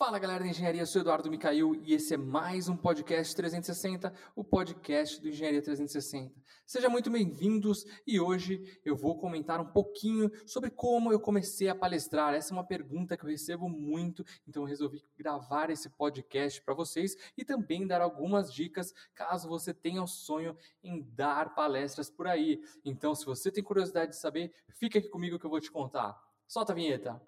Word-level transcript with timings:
Fala 0.00 0.18
galera 0.18 0.42
da 0.42 0.48
engenharia, 0.48 0.80
eu 0.80 0.86
sou 0.86 1.02
Eduardo 1.02 1.30
Micail 1.30 1.74
e 1.84 1.92
esse 1.92 2.14
é 2.14 2.16
mais 2.16 2.70
um 2.70 2.74
podcast 2.74 3.36
360, 3.36 4.10
o 4.34 4.42
podcast 4.42 5.20
do 5.20 5.28
Engenharia 5.28 5.60
360. 5.60 6.34
Sejam 6.64 6.90
muito 6.90 7.10
bem-vindos 7.10 7.84
e 8.06 8.18
hoje 8.18 8.80
eu 8.82 8.96
vou 8.96 9.18
comentar 9.18 9.60
um 9.60 9.66
pouquinho 9.66 10.30
sobre 10.46 10.70
como 10.70 11.12
eu 11.12 11.20
comecei 11.20 11.68
a 11.68 11.74
palestrar. 11.74 12.32
Essa 12.32 12.54
é 12.54 12.56
uma 12.56 12.64
pergunta 12.64 13.14
que 13.14 13.24
eu 13.26 13.28
recebo 13.28 13.68
muito, 13.68 14.24
então 14.48 14.62
eu 14.62 14.66
resolvi 14.66 15.04
gravar 15.18 15.68
esse 15.68 15.90
podcast 15.90 16.62
para 16.62 16.72
vocês 16.72 17.14
e 17.36 17.44
também 17.44 17.86
dar 17.86 18.00
algumas 18.00 18.50
dicas 18.50 18.94
caso 19.14 19.50
você 19.50 19.74
tenha 19.74 20.02
o 20.02 20.08
sonho 20.08 20.56
em 20.82 21.02
dar 21.14 21.54
palestras 21.54 22.08
por 22.08 22.26
aí. 22.26 22.58
Então, 22.86 23.14
se 23.14 23.26
você 23.26 23.52
tem 23.52 23.62
curiosidade 23.62 24.12
de 24.12 24.16
saber, 24.16 24.50
fica 24.70 24.98
aqui 24.98 25.10
comigo 25.10 25.38
que 25.38 25.44
eu 25.44 25.50
vou 25.50 25.60
te 25.60 25.70
contar. 25.70 26.18
Solta 26.48 26.72
a 26.72 26.74
vinheta! 26.74 27.20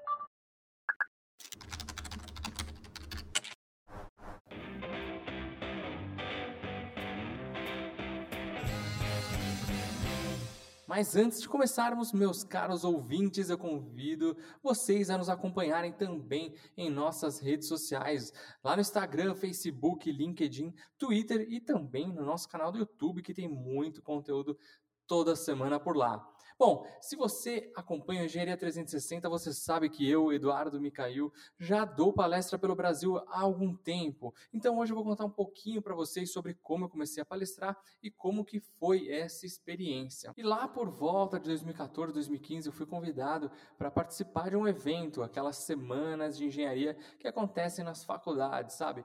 Mas 10.94 11.16
antes 11.16 11.40
de 11.40 11.48
começarmos, 11.48 12.12
meus 12.12 12.44
caros 12.44 12.84
ouvintes, 12.84 13.48
eu 13.48 13.56
convido 13.56 14.36
vocês 14.62 15.08
a 15.08 15.16
nos 15.16 15.30
acompanharem 15.30 15.90
também 15.90 16.54
em 16.76 16.90
nossas 16.90 17.38
redes 17.38 17.66
sociais, 17.66 18.30
lá 18.62 18.76
no 18.76 18.82
Instagram, 18.82 19.34
Facebook, 19.34 20.12
LinkedIn, 20.12 20.70
Twitter 20.98 21.46
e 21.48 21.60
também 21.60 22.12
no 22.12 22.22
nosso 22.22 22.46
canal 22.46 22.70
do 22.70 22.76
YouTube, 22.76 23.22
que 23.22 23.32
tem 23.32 23.48
muito 23.48 24.02
conteúdo 24.02 24.54
toda 25.06 25.34
semana 25.34 25.80
por 25.80 25.96
lá. 25.96 26.30
Bom, 26.58 26.86
se 27.00 27.16
você 27.16 27.72
acompanha 27.74 28.22
a 28.22 28.24
Engenharia 28.24 28.56
360, 28.56 29.28
você 29.28 29.52
sabe 29.52 29.88
que 29.88 30.08
eu, 30.08 30.32
Eduardo 30.32 30.80
Micail, 30.80 31.32
já 31.58 31.84
dou 31.84 32.12
palestra 32.12 32.58
pelo 32.58 32.74
Brasil 32.74 33.16
há 33.28 33.40
algum 33.40 33.74
tempo. 33.74 34.34
Então 34.52 34.78
hoje 34.78 34.92
eu 34.92 34.96
vou 34.96 35.04
contar 35.04 35.24
um 35.24 35.30
pouquinho 35.30 35.82
para 35.82 35.94
vocês 35.94 36.32
sobre 36.32 36.54
como 36.54 36.84
eu 36.84 36.88
comecei 36.88 37.22
a 37.22 37.26
palestrar 37.26 37.76
e 38.02 38.10
como 38.10 38.44
que 38.44 38.60
foi 38.60 39.08
essa 39.08 39.46
experiência. 39.46 40.32
E 40.36 40.42
lá 40.42 40.68
por 40.68 40.88
volta 40.90 41.38
de 41.38 41.46
2014, 41.46 42.12
2015, 42.12 42.68
eu 42.68 42.72
fui 42.72 42.86
convidado 42.86 43.50
para 43.76 43.90
participar 43.90 44.50
de 44.50 44.56
um 44.56 44.66
evento, 44.66 45.22
aquelas 45.22 45.56
semanas 45.56 46.36
de 46.36 46.46
engenharia 46.46 46.96
que 47.18 47.26
acontecem 47.26 47.84
nas 47.84 48.04
faculdades, 48.04 48.76
sabe? 48.76 49.04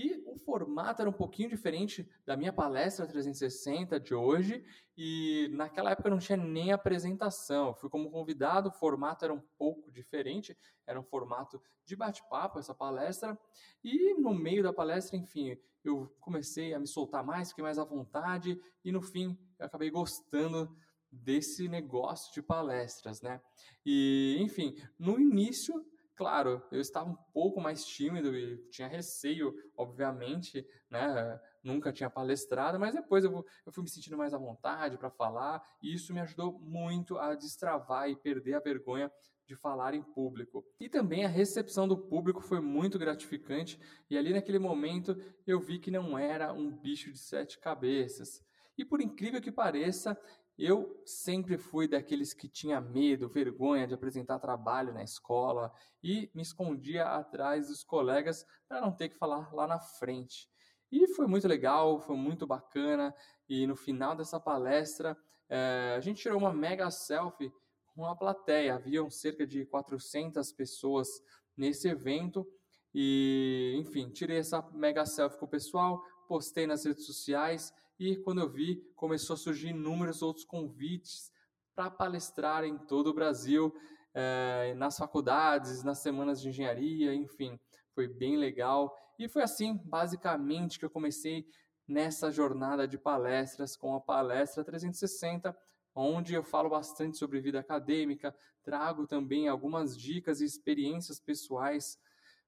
E 0.00 0.22
o 0.26 0.36
formato 0.36 1.02
era 1.02 1.10
um 1.10 1.12
pouquinho 1.12 1.48
diferente 1.48 2.08
da 2.24 2.36
minha 2.36 2.52
palestra 2.52 3.04
360 3.04 3.98
de 3.98 4.14
hoje, 4.14 4.64
e 4.96 5.48
naquela 5.50 5.90
época 5.90 6.08
não 6.08 6.20
tinha 6.20 6.36
nem 6.36 6.70
apresentação. 6.70 7.66
Eu 7.66 7.74
fui 7.74 7.90
como 7.90 8.08
convidado, 8.08 8.68
o 8.68 8.72
formato 8.72 9.24
era 9.24 9.34
um 9.34 9.42
pouco 9.58 9.90
diferente, 9.90 10.56
era 10.86 11.00
um 11.00 11.02
formato 11.02 11.60
de 11.84 11.96
bate-papo 11.96 12.60
essa 12.60 12.72
palestra, 12.72 13.36
e 13.82 14.14
no 14.14 14.32
meio 14.32 14.62
da 14.62 14.72
palestra, 14.72 15.16
enfim, 15.16 15.58
eu 15.82 16.08
comecei 16.20 16.72
a 16.72 16.78
me 16.78 16.86
soltar 16.86 17.24
mais, 17.24 17.48
fiquei 17.48 17.64
mais 17.64 17.76
à 17.76 17.82
vontade, 17.82 18.56
e 18.84 18.92
no 18.92 19.02
fim 19.02 19.36
eu 19.58 19.66
acabei 19.66 19.90
gostando 19.90 20.72
desse 21.10 21.68
negócio 21.68 22.32
de 22.32 22.40
palestras, 22.40 23.20
né? 23.20 23.40
E, 23.84 24.36
enfim, 24.38 24.76
no 24.96 25.18
início 25.18 25.84
Claro, 26.18 26.60
eu 26.72 26.80
estava 26.80 27.08
um 27.08 27.14
pouco 27.32 27.60
mais 27.60 27.86
tímido 27.86 28.36
e 28.36 28.58
tinha 28.70 28.88
receio, 28.88 29.54
obviamente, 29.76 30.66
né? 30.90 31.40
Nunca 31.62 31.92
tinha 31.92 32.10
palestrado, 32.10 32.76
mas 32.76 32.92
depois 32.92 33.22
eu, 33.22 33.46
eu 33.64 33.70
fui 33.70 33.84
me 33.84 33.88
sentindo 33.88 34.18
mais 34.18 34.34
à 34.34 34.38
vontade 34.38 34.98
para 34.98 35.12
falar 35.12 35.62
e 35.80 35.94
isso 35.94 36.12
me 36.12 36.18
ajudou 36.18 36.58
muito 36.58 37.16
a 37.18 37.36
destravar 37.36 38.10
e 38.10 38.16
perder 38.16 38.54
a 38.54 38.58
vergonha 38.58 39.08
de 39.46 39.54
falar 39.54 39.94
em 39.94 40.02
público. 40.02 40.66
E 40.80 40.88
também 40.88 41.24
a 41.24 41.28
recepção 41.28 41.86
do 41.86 41.96
público 41.96 42.42
foi 42.42 42.60
muito 42.60 42.98
gratificante 42.98 43.80
e 44.10 44.18
ali 44.18 44.32
naquele 44.32 44.58
momento 44.58 45.16
eu 45.46 45.60
vi 45.60 45.78
que 45.78 45.88
não 45.88 46.18
era 46.18 46.52
um 46.52 46.68
bicho 46.68 47.12
de 47.12 47.18
sete 47.18 47.60
cabeças. 47.60 48.44
E 48.76 48.84
por 48.84 49.00
incrível 49.00 49.40
que 49.40 49.52
pareça, 49.52 50.20
eu 50.58 51.00
sempre 51.06 51.56
fui 51.56 51.86
daqueles 51.86 52.34
que 52.34 52.48
tinha 52.48 52.80
medo, 52.80 53.28
vergonha 53.28 53.86
de 53.86 53.94
apresentar 53.94 54.40
trabalho 54.40 54.92
na 54.92 55.04
escola 55.04 55.72
e 56.02 56.28
me 56.34 56.42
escondia 56.42 57.06
atrás 57.06 57.68
dos 57.68 57.84
colegas 57.84 58.44
para 58.66 58.80
não 58.80 58.90
ter 58.90 59.08
que 59.08 59.16
falar 59.16 59.54
lá 59.54 59.68
na 59.68 59.78
frente. 59.78 60.50
E 60.90 61.06
foi 61.14 61.28
muito 61.28 61.46
legal, 61.46 62.00
foi 62.00 62.16
muito 62.16 62.44
bacana. 62.44 63.14
E 63.48 63.66
no 63.68 63.76
final 63.76 64.16
dessa 64.16 64.40
palestra, 64.40 65.16
é, 65.48 65.94
a 65.96 66.00
gente 66.00 66.22
tirou 66.22 66.38
uma 66.38 66.52
mega 66.52 66.90
selfie 66.90 67.52
com 67.94 68.04
a 68.04 68.16
plateia. 68.16 68.74
Haviam 68.74 69.08
cerca 69.10 69.46
de 69.46 69.64
400 69.66 70.50
pessoas 70.52 71.08
nesse 71.56 71.88
evento. 71.88 72.44
E, 72.92 73.76
enfim, 73.78 74.08
tirei 74.08 74.38
essa 74.38 74.60
mega 74.72 75.06
selfie 75.06 75.38
com 75.38 75.44
o 75.44 75.48
pessoal, 75.48 76.02
postei 76.26 76.66
nas 76.66 76.84
redes 76.84 77.06
sociais 77.06 77.72
e 77.98 78.16
quando 78.16 78.40
eu 78.40 78.48
vi, 78.48 78.76
começou 78.94 79.34
a 79.34 79.36
surgir 79.36 79.68
inúmeros 79.68 80.22
outros 80.22 80.44
convites 80.44 81.32
para 81.74 81.90
palestrar 81.90 82.64
em 82.64 82.78
todo 82.78 83.08
o 83.08 83.14
Brasil, 83.14 83.74
eh, 84.14 84.74
nas 84.76 84.96
faculdades, 84.96 85.82
nas 85.82 85.98
semanas 85.98 86.40
de 86.40 86.48
engenharia, 86.48 87.14
enfim, 87.14 87.58
foi 87.94 88.06
bem 88.06 88.36
legal. 88.36 88.96
E 89.18 89.28
foi 89.28 89.42
assim, 89.42 89.80
basicamente, 89.84 90.78
que 90.78 90.84
eu 90.84 90.90
comecei 90.90 91.46
nessa 91.86 92.30
jornada 92.30 92.86
de 92.86 92.98
palestras 92.98 93.76
com 93.76 93.94
a 93.94 94.00
Palestra 94.00 94.64
360, 94.64 95.56
onde 95.94 96.34
eu 96.34 96.42
falo 96.42 96.68
bastante 96.68 97.16
sobre 97.16 97.40
vida 97.40 97.58
acadêmica, 97.58 98.34
trago 98.62 99.06
também 99.06 99.48
algumas 99.48 99.96
dicas 99.96 100.40
e 100.40 100.44
experiências 100.44 101.18
pessoais 101.18 101.98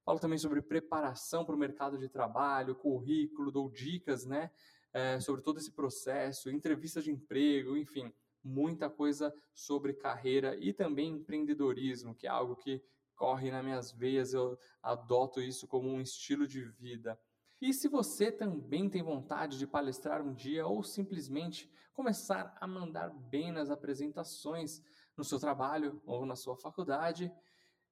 Falo 0.04 0.18
também 0.18 0.38
sobre 0.38 0.62
preparação 0.62 1.44
para 1.44 1.54
o 1.54 1.58
mercado 1.58 1.98
de 1.98 2.08
trabalho, 2.08 2.74
currículo, 2.74 3.52
dou 3.52 3.70
dicas, 3.70 4.24
né? 4.24 4.50
É, 4.92 5.20
sobre 5.20 5.42
todo 5.42 5.58
esse 5.58 5.70
processo, 5.70 6.50
entrevistas 6.50 7.04
de 7.04 7.12
emprego, 7.12 7.76
enfim, 7.76 8.12
muita 8.42 8.90
coisa 8.90 9.32
sobre 9.54 9.92
carreira 9.92 10.56
e 10.56 10.72
também 10.72 11.12
empreendedorismo, 11.12 12.14
que 12.14 12.26
é 12.26 12.30
algo 12.30 12.56
que 12.56 12.82
corre 13.14 13.50
nas 13.50 13.62
minhas 13.62 13.92
veias, 13.92 14.32
eu 14.32 14.58
adoto 14.82 15.40
isso 15.40 15.68
como 15.68 15.88
um 15.88 16.00
estilo 16.00 16.46
de 16.46 16.62
vida. 16.62 17.20
E 17.60 17.74
se 17.74 17.86
você 17.86 18.32
também 18.32 18.88
tem 18.88 19.02
vontade 19.02 19.58
de 19.58 19.66
palestrar 19.66 20.22
um 20.22 20.32
dia 20.32 20.66
ou 20.66 20.82
simplesmente 20.82 21.70
começar 21.92 22.56
a 22.58 22.66
mandar 22.66 23.10
bem 23.10 23.52
nas 23.52 23.68
apresentações 23.68 24.82
no 25.14 25.22
seu 25.22 25.38
trabalho 25.38 26.00
ou 26.06 26.24
na 26.24 26.34
sua 26.34 26.56
faculdade, 26.56 27.30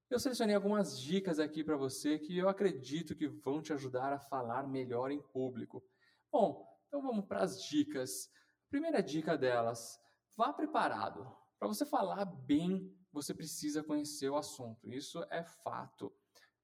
eu 0.08 0.18
selecionei 0.18 0.56
algumas 0.56 0.98
dicas 0.98 1.38
aqui 1.38 1.62
para 1.62 1.76
você 1.76 2.18
que 2.18 2.38
eu 2.38 2.48
acredito 2.48 3.14
que 3.14 3.28
vão 3.28 3.60
te 3.60 3.74
ajudar 3.74 4.14
a 4.14 4.18
falar 4.18 4.66
melhor 4.66 5.10
em 5.10 5.20
público. 5.20 5.84
Bom, 6.32 6.66
então 6.88 7.02
vamos 7.02 7.26
para 7.26 7.44
as 7.44 7.62
dicas. 7.62 8.30
Primeira 8.70 9.02
dica 9.02 9.36
delas: 9.36 10.00
vá 10.36 10.52
preparado. 10.52 11.30
Para 11.58 11.68
você 11.68 11.84
falar 11.84 12.24
bem, 12.24 12.92
você 13.12 13.34
precisa 13.34 13.84
conhecer 13.84 14.28
o 14.30 14.36
assunto. 14.36 14.90
Isso 14.90 15.24
é 15.30 15.44
fato. 15.44 16.12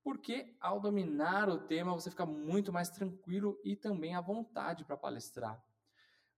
Porque 0.02 0.56
ao 0.60 0.80
dominar 0.80 1.48
o 1.48 1.66
tema, 1.66 1.92
você 1.92 2.10
fica 2.10 2.26
muito 2.26 2.72
mais 2.72 2.90
tranquilo 2.90 3.58
e 3.64 3.76
também 3.76 4.14
à 4.14 4.20
vontade 4.20 4.84
para 4.84 4.96
palestrar. 4.96 5.62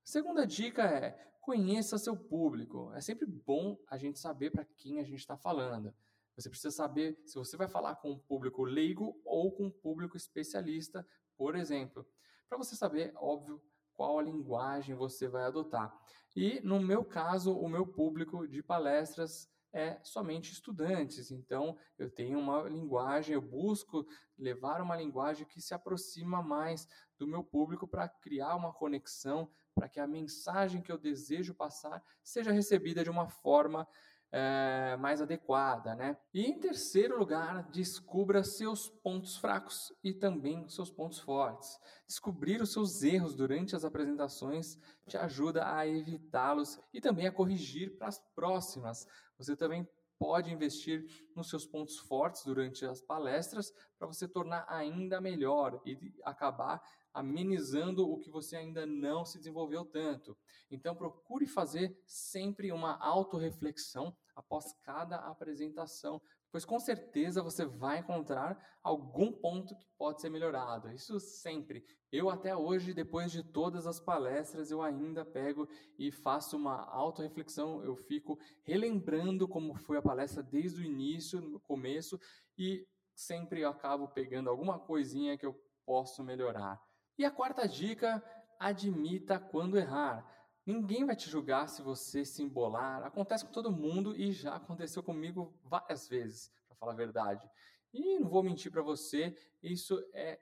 Segunda 0.04 0.46
dica 0.46 0.82
é: 0.82 1.12
conheça 1.40 1.98
seu 1.98 2.16
público. 2.16 2.92
É 2.92 3.00
sempre 3.00 3.26
bom 3.26 3.78
a 3.88 3.96
gente 3.96 4.18
saber 4.18 4.50
para 4.50 4.64
quem 4.64 5.00
a 5.00 5.04
gente 5.04 5.20
está 5.20 5.36
falando. 5.36 5.94
Você 6.36 6.50
precisa 6.50 6.70
saber 6.70 7.18
se 7.24 7.36
você 7.36 7.56
vai 7.56 7.66
falar 7.66 7.96
com 7.96 8.10
um 8.10 8.18
público 8.18 8.62
leigo 8.62 9.18
ou 9.24 9.50
com 9.52 9.66
um 9.66 9.70
público 9.70 10.16
especialista, 10.16 11.06
por 11.36 11.56
exemplo. 11.56 12.06
Para 12.48 12.58
você 12.58 12.76
saber, 12.76 13.12
óbvio, 13.16 13.60
qual 13.96 14.20
linguagem 14.20 14.94
você 14.94 15.26
vai 15.26 15.44
adotar. 15.44 15.92
E 16.34 16.60
no 16.60 16.78
meu 16.78 17.04
caso, 17.04 17.52
o 17.52 17.68
meu 17.68 17.86
público 17.86 18.46
de 18.46 18.62
palestras 18.62 19.50
é 19.72 19.98
somente 20.02 20.52
estudantes. 20.52 21.30
Então, 21.30 21.76
eu 21.98 22.10
tenho 22.10 22.38
uma 22.38 22.62
linguagem, 22.62 23.34
eu 23.34 23.42
busco 23.42 24.06
levar 24.38 24.80
uma 24.80 24.96
linguagem 24.96 25.46
que 25.46 25.60
se 25.60 25.74
aproxima 25.74 26.42
mais 26.42 26.86
do 27.18 27.26
meu 27.26 27.42
público 27.42 27.88
para 27.88 28.08
criar 28.08 28.54
uma 28.54 28.72
conexão, 28.72 29.50
para 29.74 29.88
que 29.88 30.00
a 30.00 30.06
mensagem 30.06 30.82
que 30.82 30.92
eu 30.92 30.98
desejo 30.98 31.54
passar 31.54 32.02
seja 32.22 32.52
recebida 32.52 33.02
de 33.02 33.10
uma 33.10 33.28
forma 33.28 33.86
é, 34.32 34.96
mais 34.98 35.22
adequada, 35.22 35.94
né? 35.94 36.16
E 36.32 36.42
em 36.42 36.58
terceiro 36.58 37.18
lugar, 37.18 37.62
descubra 37.70 38.42
seus 38.42 38.88
pontos 38.88 39.36
fracos 39.36 39.92
e 40.02 40.12
também 40.12 40.68
seus 40.68 40.90
pontos 40.90 41.18
fortes. 41.20 41.78
Descobrir 42.06 42.60
os 42.60 42.72
seus 42.72 43.02
erros 43.02 43.34
durante 43.34 43.74
as 43.74 43.84
apresentações 43.84 44.78
te 45.06 45.16
ajuda 45.16 45.74
a 45.74 45.86
evitá-los 45.86 46.80
e 46.92 47.00
também 47.00 47.26
a 47.26 47.32
corrigir 47.32 47.96
para 47.96 48.08
as 48.08 48.18
próximas. 48.34 49.06
Você 49.38 49.56
também 49.56 49.88
pode 50.18 50.52
investir 50.52 51.06
nos 51.34 51.48
seus 51.48 51.66
pontos 51.66 51.98
fortes 51.98 52.44
durante 52.44 52.84
as 52.86 53.00
palestras 53.00 53.72
para 53.98 54.06
você 54.06 54.26
tornar 54.26 54.64
ainda 54.68 55.20
melhor 55.20 55.80
e 55.84 56.14
acabar 56.24 56.82
amenizando 57.16 58.06
o 58.06 58.18
que 58.18 58.30
você 58.30 58.56
ainda 58.56 58.84
não 58.84 59.24
se 59.24 59.38
desenvolveu 59.38 59.86
tanto. 59.86 60.36
Então 60.70 60.94
procure 60.94 61.46
fazer 61.46 61.98
sempre 62.06 62.70
uma 62.70 62.98
autorreflexão 62.98 64.14
após 64.34 64.74
cada 64.82 65.16
apresentação, 65.16 66.20
pois 66.52 66.66
com 66.66 66.78
certeza 66.78 67.42
você 67.42 67.64
vai 67.64 68.00
encontrar 68.00 68.78
algum 68.82 69.32
ponto 69.32 69.74
que 69.78 69.86
pode 69.96 70.20
ser 70.20 70.28
melhorado. 70.28 70.92
Isso 70.92 71.18
sempre. 71.18 71.82
Eu 72.12 72.28
até 72.28 72.54
hoje, 72.54 72.92
depois 72.92 73.32
de 73.32 73.42
todas 73.42 73.86
as 73.86 73.98
palestras, 73.98 74.70
eu 74.70 74.82
ainda 74.82 75.24
pego 75.24 75.66
e 75.98 76.12
faço 76.12 76.54
uma 76.54 76.84
autorreflexão, 76.84 77.82
eu 77.82 77.96
fico 77.96 78.38
relembrando 78.62 79.48
como 79.48 79.74
foi 79.74 79.96
a 79.96 80.02
palestra 80.02 80.42
desde 80.42 80.82
o 80.82 80.84
início, 80.84 81.40
no 81.40 81.60
começo, 81.60 82.20
e 82.58 82.86
sempre 83.14 83.62
eu 83.62 83.70
acabo 83.70 84.06
pegando 84.08 84.50
alguma 84.50 84.78
coisinha 84.78 85.38
que 85.38 85.46
eu 85.46 85.58
posso 85.86 86.22
melhorar. 86.22 86.78
E 87.18 87.24
a 87.24 87.30
quarta 87.30 87.66
dica, 87.66 88.22
admita 88.58 89.38
quando 89.38 89.78
errar. 89.78 90.26
Ninguém 90.66 91.04
vai 91.04 91.16
te 91.16 91.30
julgar 91.30 91.68
se 91.68 91.80
você 91.80 92.24
se 92.24 92.42
embolar. 92.42 93.04
Acontece 93.04 93.44
com 93.44 93.52
todo 93.52 93.70
mundo 93.70 94.16
e 94.16 94.32
já 94.32 94.56
aconteceu 94.56 95.02
comigo 95.02 95.58
várias 95.64 96.08
vezes, 96.08 96.52
para 96.66 96.76
falar 96.76 96.92
a 96.92 96.96
verdade. 96.96 97.48
E 97.92 98.18
não 98.18 98.28
vou 98.28 98.42
mentir 98.42 98.70
para 98.70 98.82
você, 98.82 99.34
isso 99.62 99.98
é 100.12 100.38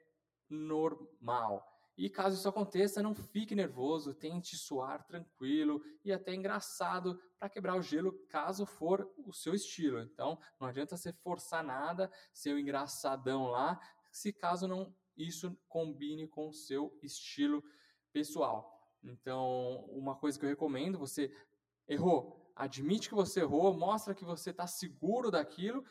normal. 0.49 1.65
E 1.97 2.09
caso 2.09 2.35
isso 2.35 2.49
aconteça, 2.49 3.01
não 3.01 3.15
fique 3.15 3.55
nervoso, 3.55 4.13
tente 4.13 4.57
suar 4.57 5.05
tranquilo 5.05 5.81
e 6.03 6.11
até 6.11 6.33
engraçado 6.33 7.17
para 7.39 7.47
quebrar 7.47 7.77
o 7.77 7.81
gelo, 7.81 8.11
caso 8.27 8.65
for 8.65 9.09
o 9.25 9.31
seu 9.31 9.53
estilo. 9.53 10.01
Então, 10.01 10.37
não 10.59 10.67
adianta 10.67 10.97
você 10.97 11.13
forçar 11.13 11.63
nada, 11.63 12.11
ser 12.33 12.53
o 12.53 12.59
engraçadão 12.59 13.45
lá, 13.45 13.79
se 14.11 14.33
caso 14.33 14.67
não 14.67 14.93
isso 15.17 15.57
combine 15.67 16.27
com 16.27 16.49
o 16.49 16.53
seu 16.53 16.97
estilo 17.01 17.63
pessoal. 18.11 18.75
Então, 19.03 19.85
uma 19.89 20.15
coisa 20.15 20.37
que 20.39 20.45
eu 20.45 20.49
recomendo, 20.49 20.97
você 20.97 21.31
errou, 21.87 22.51
admite 22.55 23.09
que 23.09 23.15
você 23.15 23.41
errou, 23.41 23.73
mostra 23.73 24.15
que 24.15 24.25
você 24.25 24.49
está 24.49 24.65
seguro 24.65 25.29
daquilo, 25.29 25.85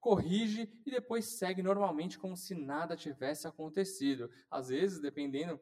corrige 0.00 0.70
e 0.84 0.90
depois 0.90 1.38
segue 1.38 1.62
normalmente 1.62 2.18
como 2.18 2.36
se 2.36 2.54
nada 2.54 2.96
tivesse 2.96 3.46
acontecido. 3.46 4.30
Às 4.50 4.68
vezes, 4.68 5.00
dependendo 5.00 5.60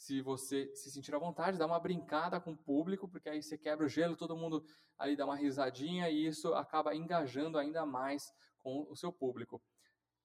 se 0.00 0.22
você 0.22 0.74
se 0.74 0.90
sentir 0.90 1.14
à 1.14 1.18
vontade, 1.18 1.58
dá 1.58 1.66
uma 1.66 1.78
brincada 1.78 2.40
com 2.40 2.52
o 2.52 2.56
público, 2.56 3.06
porque 3.06 3.28
aí 3.28 3.42
você 3.42 3.58
quebra 3.58 3.84
o 3.84 3.88
gelo, 3.88 4.16
todo 4.16 4.34
mundo 4.34 4.64
ali 4.96 5.14
dá 5.14 5.26
uma 5.26 5.36
risadinha 5.36 6.08
e 6.08 6.26
isso 6.26 6.54
acaba 6.54 6.94
engajando 6.94 7.58
ainda 7.58 7.84
mais 7.84 8.32
com 8.58 8.86
o 8.88 8.96
seu 8.96 9.12
público. 9.12 9.62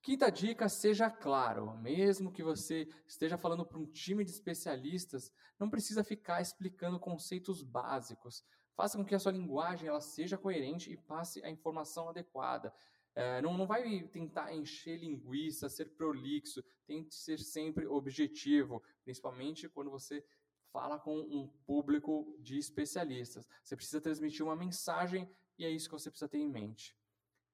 Quinta 0.05 0.29
dica, 0.29 0.69
seja 0.69 1.09
claro. 1.09 1.75
Mesmo 1.79 2.31
que 2.31 2.43
você 2.43 2.87
esteja 3.07 3.39
falando 3.39 3.65
para 3.65 3.79
um 3.79 3.87
time 3.87 4.23
de 4.23 4.29
especialistas, 4.29 5.33
não 5.59 5.67
precisa 5.67 6.03
ficar 6.03 6.39
explicando 6.39 6.99
conceitos 6.99 7.63
básicos. 7.63 8.45
Faça 8.75 8.99
com 8.99 9.03
que 9.03 9.15
a 9.15 9.19
sua 9.19 9.31
linguagem 9.31 9.89
ela 9.89 9.99
seja 9.99 10.37
coerente 10.37 10.93
e 10.93 10.95
passe 10.95 11.43
a 11.43 11.49
informação 11.49 12.07
adequada. 12.07 12.71
É, 13.15 13.41
não, 13.41 13.57
não 13.57 13.65
vai 13.65 14.03
tentar 14.03 14.53
encher 14.53 14.99
linguiça, 14.99 15.69
ser 15.69 15.85
prolixo. 15.95 16.63
Tente 16.85 17.15
ser 17.15 17.39
sempre 17.39 17.87
objetivo, 17.87 18.83
principalmente 19.03 19.67
quando 19.67 19.89
você 19.89 20.23
fala 20.71 20.99
com 20.99 21.17
um 21.17 21.47
público 21.65 22.37
de 22.39 22.59
especialistas. 22.59 23.47
Você 23.63 23.75
precisa 23.75 23.99
transmitir 23.99 24.45
uma 24.45 24.55
mensagem 24.55 25.27
e 25.57 25.65
é 25.65 25.69
isso 25.71 25.89
que 25.89 25.93
você 25.95 26.11
precisa 26.11 26.29
ter 26.29 26.37
em 26.37 26.47
mente. 26.47 26.95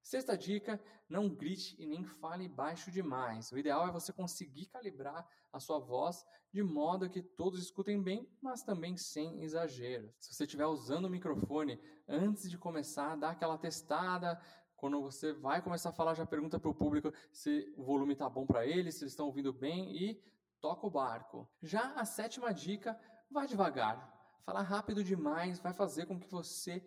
Sexta 0.02 0.38
dica: 0.38 0.82
não 1.08 1.30
grite 1.30 1.76
e 1.80 1.86
nem 1.86 2.04
fale 2.04 2.48
baixo 2.48 2.92
demais. 2.92 3.52
O 3.52 3.58
ideal 3.58 3.88
é 3.88 3.92
você 3.92 4.12
conseguir 4.12 4.68
calibrar 4.68 5.28
a 5.52 5.60
sua 5.60 5.80
voz 5.80 6.26
de 6.52 6.62
modo 6.64 7.10
que 7.10 7.22
todos 7.22 7.62
escutem 7.62 8.02
bem, 8.02 8.28
mas 8.42 8.64
também 8.64 8.98
sem 8.98 9.42
exageros. 9.42 10.14
Se 10.20 10.34
você 10.34 10.44
estiver 10.44 10.66
usando 10.66 11.06
o 11.06 11.10
microfone 11.10 11.80
antes 12.08 12.50
de 12.50 12.58
começar, 12.58 13.16
dá 13.16 13.32
aquela 13.32 13.58
testada. 13.58 14.40
Quando 14.76 15.02
você 15.02 15.32
vai 15.32 15.62
começar 15.62 15.90
a 15.90 15.94
falar, 15.94 16.16
já 16.16 16.26
pergunta 16.26 16.60
para 16.60 16.70
o 16.70 16.76
público 16.76 17.14
se 17.32 17.72
o 17.78 17.84
volume 17.84 18.14
está 18.14 18.28
bom 18.28 18.46
para 18.46 18.66
eles, 18.66 18.96
se 18.96 19.04
eles 19.04 19.14
estão 19.14 19.28
ouvindo 19.28 19.54
bem 19.54 19.96
e 19.96 20.22
toca 20.60 20.88
o 20.88 20.90
barco. 20.90 21.50
Já 21.62 21.94
a 21.94 22.04
sétima 22.04 22.54
dica: 22.54 23.00
vá 23.30 23.46
devagar. 23.46 24.12
Falar 24.44 24.64
rápido 24.64 25.04
demais 25.04 25.60
vai 25.60 25.74
fazer 25.74 26.06
com 26.06 26.20
que 26.20 26.30
você 26.30 26.84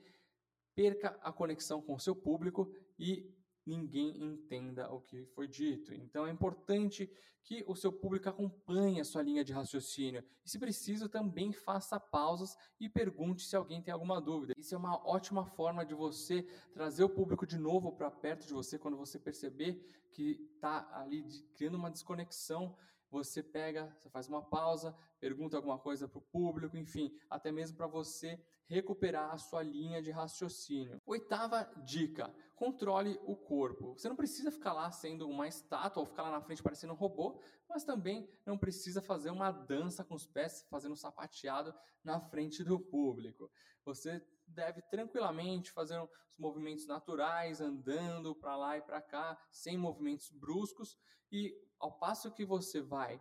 perca 0.74 1.16
a 1.22 1.32
conexão 1.32 1.80
com 1.80 1.94
o 1.94 2.00
seu 2.00 2.16
público 2.16 2.70
e 2.98 3.32
ninguém 3.66 4.22
entenda 4.22 4.92
o 4.92 5.00
que 5.00 5.24
foi 5.26 5.48
dito. 5.48 5.94
Então 5.94 6.26
é 6.26 6.30
importante 6.30 7.10
que 7.42 7.62
o 7.66 7.74
seu 7.74 7.92
público 7.92 8.28
acompanhe 8.28 9.00
a 9.00 9.04
sua 9.04 9.22
linha 9.22 9.44
de 9.44 9.52
raciocínio 9.52 10.24
e, 10.44 10.48
se 10.48 10.58
preciso, 10.58 11.08
também 11.08 11.52
faça 11.52 12.00
pausas 12.00 12.56
e 12.80 12.88
pergunte 12.88 13.44
se 13.44 13.54
alguém 13.54 13.82
tem 13.82 13.92
alguma 13.92 14.20
dúvida. 14.20 14.54
Isso 14.56 14.74
é 14.74 14.78
uma 14.78 14.96
ótima 15.06 15.44
forma 15.44 15.84
de 15.84 15.94
você 15.94 16.42
trazer 16.72 17.04
o 17.04 17.08
público 17.08 17.46
de 17.46 17.58
novo 17.58 17.92
para 17.92 18.10
perto 18.10 18.46
de 18.46 18.54
você 18.54 18.78
quando 18.78 18.96
você 18.96 19.18
perceber 19.18 19.74
que 20.10 20.48
está 20.54 20.88
ali 20.92 21.22
criando 21.54 21.74
uma 21.74 21.90
desconexão 21.90 22.74
você 23.14 23.44
pega, 23.44 23.96
você 23.96 24.08
faz 24.08 24.28
uma 24.28 24.42
pausa, 24.42 24.92
pergunta 25.20 25.56
alguma 25.56 25.78
coisa 25.78 26.08
para 26.08 26.18
o 26.18 26.22
público, 26.22 26.76
enfim, 26.76 27.16
até 27.30 27.52
mesmo 27.52 27.76
para 27.76 27.86
você 27.86 28.44
recuperar 28.66 29.32
a 29.32 29.38
sua 29.38 29.62
linha 29.62 30.02
de 30.02 30.10
raciocínio. 30.10 31.00
Oitava 31.06 31.62
dica: 31.84 32.34
controle 32.56 33.20
o 33.24 33.36
corpo. 33.36 33.94
Você 33.96 34.08
não 34.08 34.16
precisa 34.16 34.50
ficar 34.50 34.72
lá 34.72 34.90
sendo 34.90 35.28
uma 35.28 35.46
estátua 35.46 36.00
ou 36.00 36.06
ficar 36.06 36.24
lá 36.24 36.32
na 36.32 36.40
frente 36.40 36.62
parecendo 36.62 36.92
um 36.92 36.96
robô, 36.96 37.40
mas 37.68 37.84
também 37.84 38.28
não 38.44 38.58
precisa 38.58 39.00
fazer 39.00 39.30
uma 39.30 39.52
dança 39.52 40.02
com 40.02 40.14
os 40.16 40.26
pés, 40.26 40.66
fazendo 40.68 40.92
um 40.92 40.96
sapateado 40.96 41.72
na 42.02 42.18
frente 42.18 42.64
do 42.64 42.80
público. 42.80 43.48
Você 43.84 44.20
deve 44.46 44.82
tranquilamente 44.82 45.72
fazer 45.72 46.00
os 46.00 46.08
movimentos 46.38 46.86
naturais, 46.86 47.60
andando 47.60 48.34
para 48.34 48.56
lá 48.56 48.76
e 48.76 48.82
para 48.82 49.00
cá, 49.00 49.38
sem 49.50 49.78
movimentos 49.78 50.30
bruscos, 50.30 50.98
e 51.30 51.54
ao 51.78 51.98
passo 51.98 52.32
que 52.32 52.44
você 52.44 52.80
vai 52.80 53.20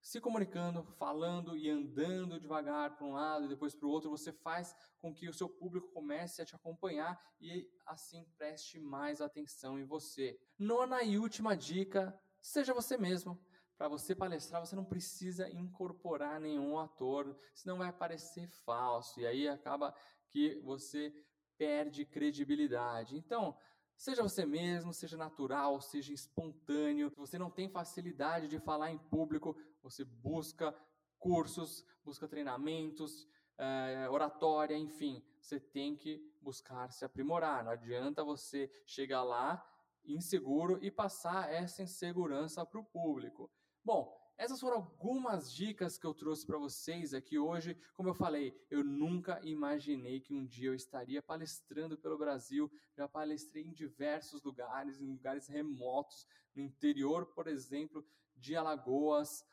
se 0.00 0.20
comunicando, 0.20 0.82
falando 0.96 1.56
e 1.56 1.68
andando 1.68 2.40
devagar 2.40 2.96
para 2.96 3.06
um 3.06 3.12
lado 3.12 3.44
e 3.44 3.48
depois 3.48 3.74
para 3.74 3.86
o 3.86 3.90
outro, 3.90 4.10
você 4.10 4.32
faz 4.32 4.74
com 4.98 5.12
que 5.12 5.28
o 5.28 5.34
seu 5.34 5.48
público 5.48 5.92
comece 5.92 6.40
a 6.40 6.44
te 6.44 6.54
acompanhar 6.54 7.20
e 7.40 7.68
assim 7.86 8.24
preste 8.36 8.78
mais 8.78 9.20
atenção 9.20 9.78
em 9.78 9.84
você. 9.84 10.38
Nona 10.58 11.02
e 11.02 11.18
última 11.18 11.56
dica: 11.56 12.18
seja 12.40 12.72
você 12.72 12.96
mesmo. 12.96 13.38
Para 13.76 13.88
você 13.88 14.12
palestrar, 14.12 14.64
você 14.64 14.74
não 14.74 14.84
precisa 14.84 15.48
incorporar 15.50 16.40
nenhum 16.40 16.76
ator, 16.78 17.38
senão 17.54 17.78
vai 17.78 17.92
parecer 17.92 18.48
falso 18.48 19.20
e 19.20 19.26
aí 19.26 19.46
acaba 19.46 19.94
que 20.30 20.60
você 20.60 21.12
perde 21.56 22.04
credibilidade. 22.04 23.16
Então, 23.16 23.56
Seja 23.98 24.22
você 24.22 24.46
mesmo, 24.46 24.94
seja 24.94 25.16
natural, 25.16 25.80
seja 25.80 26.12
espontâneo. 26.12 27.10
Se 27.10 27.16
você 27.16 27.36
não 27.36 27.50
tem 27.50 27.68
facilidade 27.68 28.46
de 28.46 28.60
falar 28.60 28.92
em 28.92 28.98
público, 28.98 29.56
você 29.82 30.04
busca 30.04 30.72
cursos, 31.18 31.84
busca 32.04 32.28
treinamentos, 32.28 33.28
é, 33.58 34.08
oratória, 34.08 34.76
enfim. 34.76 35.20
Você 35.40 35.58
tem 35.58 35.96
que 35.96 36.22
buscar 36.40 36.92
se 36.92 37.04
aprimorar. 37.04 37.64
Não 37.64 37.72
adianta 37.72 38.22
você 38.22 38.70
chegar 38.86 39.24
lá 39.24 39.64
inseguro 40.04 40.78
e 40.80 40.92
passar 40.92 41.52
essa 41.52 41.82
insegurança 41.82 42.64
para 42.64 42.78
o 42.78 42.84
público. 42.84 43.50
Bom, 43.84 44.16
essas 44.38 44.60
foram 44.60 44.76
algumas 44.76 45.52
dicas 45.52 45.98
que 45.98 46.06
eu 46.06 46.14
trouxe 46.14 46.46
para 46.46 46.56
vocês 46.56 47.12
aqui 47.12 47.36
hoje. 47.36 47.76
Como 47.94 48.08
eu 48.08 48.14
falei, 48.14 48.56
eu 48.70 48.84
nunca 48.84 49.40
imaginei 49.42 50.20
que 50.20 50.32
um 50.32 50.46
dia 50.46 50.68
eu 50.68 50.74
estaria 50.74 51.20
palestrando 51.20 51.98
pelo 51.98 52.16
Brasil. 52.16 52.70
Já 52.96 53.08
palestrei 53.08 53.64
em 53.64 53.72
diversos 53.72 54.44
lugares, 54.44 55.00
em 55.00 55.10
lugares 55.10 55.48
remotos, 55.48 56.24
no 56.54 56.62
interior, 56.62 57.26
por 57.26 57.48
exemplo, 57.48 58.06
de 58.36 58.54
Alagoas. 58.54 59.44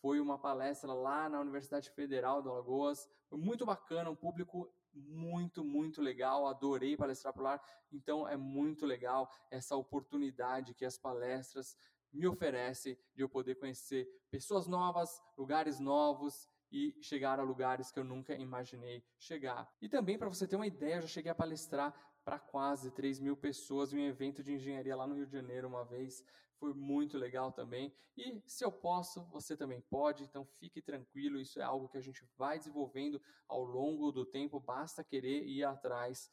Foi 0.00 0.18
uma 0.18 0.36
palestra 0.36 0.92
lá 0.92 1.28
na 1.28 1.40
Universidade 1.40 1.88
Federal 1.90 2.42
de 2.42 2.48
Alagoas. 2.48 3.08
Foi 3.28 3.38
muito 3.38 3.64
bacana, 3.64 4.10
um 4.10 4.16
público 4.16 4.68
muito, 4.92 5.62
muito 5.62 6.02
legal. 6.02 6.48
Adorei 6.48 6.96
palestrar 6.96 7.32
por 7.32 7.44
lá. 7.44 7.60
Então 7.92 8.26
é 8.26 8.36
muito 8.36 8.86
legal 8.86 9.30
essa 9.52 9.76
oportunidade 9.76 10.74
que 10.74 10.84
as 10.84 10.98
palestras 10.98 11.76
me 12.12 12.26
oferece 12.26 12.98
de 13.14 13.22
eu 13.22 13.28
poder 13.28 13.56
conhecer 13.56 14.08
pessoas 14.30 14.66
novas, 14.66 15.22
lugares 15.36 15.80
novos 15.80 16.48
e 16.70 16.96
chegar 17.00 17.38
a 17.38 17.42
lugares 17.42 17.90
que 17.90 17.98
eu 17.98 18.04
nunca 18.04 18.34
imaginei 18.34 19.04
chegar. 19.18 19.70
E 19.80 19.88
também, 19.88 20.18
para 20.18 20.28
você 20.28 20.46
ter 20.46 20.56
uma 20.56 20.66
ideia, 20.66 20.96
eu 20.96 21.02
já 21.02 21.08
cheguei 21.08 21.30
a 21.30 21.34
palestrar 21.34 21.94
para 22.24 22.38
quase 22.38 22.90
3 22.90 23.18
mil 23.18 23.36
pessoas 23.36 23.92
em 23.92 23.98
um 23.98 24.06
evento 24.06 24.42
de 24.42 24.54
engenharia 24.54 24.96
lá 24.96 25.06
no 25.06 25.14
Rio 25.14 25.26
de 25.26 25.32
Janeiro 25.32 25.68
uma 25.68 25.84
vez. 25.84 26.24
Foi 26.58 26.72
muito 26.72 27.18
legal 27.18 27.50
também. 27.50 27.92
E 28.16 28.40
se 28.46 28.64
eu 28.64 28.70
posso, 28.70 29.24
você 29.24 29.56
também 29.56 29.80
pode. 29.80 30.22
Então 30.22 30.44
fique 30.44 30.80
tranquilo, 30.80 31.40
isso 31.40 31.60
é 31.60 31.62
algo 31.62 31.88
que 31.88 31.98
a 31.98 32.02
gente 32.02 32.24
vai 32.36 32.58
desenvolvendo 32.58 33.20
ao 33.48 33.64
longo 33.64 34.12
do 34.12 34.24
tempo. 34.24 34.60
Basta 34.60 35.02
querer 35.02 35.44
ir 35.44 35.64
atrás. 35.64 36.30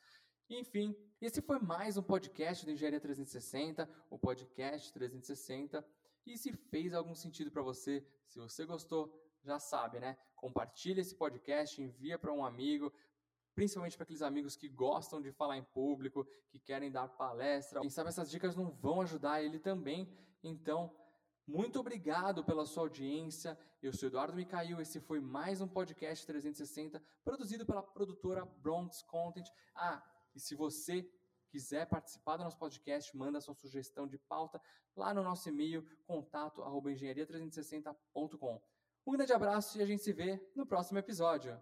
Enfim, 0.50 0.96
esse 1.22 1.44
foi 1.44 1.60
mais 1.60 1.96
um 1.96 2.02
podcast 2.02 2.66
do 2.66 2.72
Engenharia 2.72 3.00
360, 3.00 3.88
o 4.10 4.18
podcast 4.18 4.92
360. 4.92 5.86
E 6.26 6.36
se 6.40 6.52
fez 6.52 6.92
algum 6.92 7.14
sentido 7.14 7.52
para 7.52 7.62
você, 7.62 8.04
se 8.28 8.40
você 8.40 8.66
gostou, 8.66 9.14
já 9.44 9.60
sabe, 9.60 10.00
né? 10.00 10.18
Compartilhe 10.36 11.02
esse 11.02 11.14
podcast, 11.14 11.80
envia 11.80 12.18
para 12.18 12.34
um 12.34 12.44
amigo, 12.44 12.92
principalmente 13.54 13.96
para 13.96 14.06
aqueles 14.06 14.24
amigos 14.24 14.56
que 14.56 14.68
gostam 14.68 15.22
de 15.22 15.32
falar 15.32 15.56
em 15.56 15.64
público, 15.64 16.28
que 16.50 16.58
querem 16.58 16.92
dar 16.92 17.08
palestra. 17.10 17.82
Quem 17.82 17.90
sabe 17.92 18.10
essas 18.10 18.32
dicas 18.32 18.56
não 18.56 18.72
vão 18.72 19.02
ajudar 19.02 19.44
ele 19.44 19.60
também. 19.60 20.12
Então, 20.44 20.92
muito 21.46 21.80
obrigado 21.80 22.44
pela 22.44 22.66
sua 22.66 22.84
audiência. 22.84 23.56
Eu 23.84 23.94
sou 23.94 24.08
Eduardo 24.08 24.36
Micail. 24.36 24.82
Esse 24.82 25.00
foi 25.00 25.20
mais 25.20 25.62
um 25.62 25.68
podcast 25.68 26.26
360 26.26 27.00
produzido 27.24 27.68
pela 27.68 27.84
produtora 27.84 28.44
Bronx 28.46 29.04
Content. 29.04 29.48
Ah, 29.76 30.04
e 30.36 30.40
se 30.40 30.56
você 30.56 31.10
quiser 31.50 31.88
participar 31.88 32.38
do 32.38 32.44
nosso 32.44 32.58
podcast, 32.58 33.16
manda 33.18 33.42
sua 33.42 33.56
sugestão 33.56 34.08
de 34.08 34.18
pauta 34.18 34.62
lá 34.96 35.14
no 35.14 35.22
nosso 35.24 35.50
e-mail 35.50 35.86
contato@engenharia360.com. 36.06 38.62
Um 39.06 39.12
grande 39.14 39.34
abraço 39.34 39.78
e 39.78 39.82
a 39.82 39.86
gente 39.86 40.04
se 40.04 40.14
vê 40.14 40.42
no 40.56 40.66
próximo 40.66 41.00
episódio. 41.00 41.60